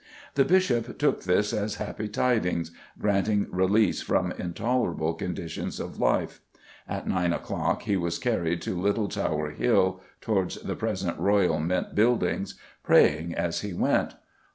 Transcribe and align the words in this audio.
The 0.33 0.45
Bishop 0.45 0.97
took 0.97 1.25
this 1.25 1.53
as 1.53 1.75
happy 1.75 2.07
tidings, 2.07 2.71
granting 2.97 3.45
release 3.51 4.01
from 4.01 4.31
intolerable 4.31 5.13
conditions 5.13 5.79
of 5.79 5.99
life. 5.99 6.41
At 6.89 7.05
nine 7.07 7.33
o'clock 7.33 7.83
he 7.83 7.95
was 7.97 8.17
carried 8.17 8.63
to 8.63 8.81
Little 8.81 9.07
Tower 9.09 9.51
Hill 9.51 10.01
(towards 10.19 10.55
the 10.55 10.75
present 10.75 11.19
Royal 11.19 11.59
Mint 11.59 11.93
buildings), 11.93 12.55
praying 12.81 13.35
as 13.35 13.61
he 13.61 13.73
went. 13.75 14.15